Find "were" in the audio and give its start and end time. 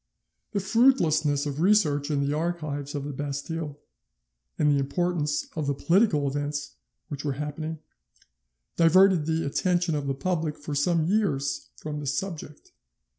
7.23-7.33